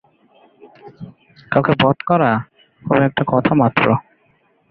কাউকে 1.51 1.73
বধ 1.81 1.97
করা, 2.09 2.31
ও 2.83 2.93
একটা 3.07 3.23
কথা 3.27 3.53
মাত্র। 3.55 3.85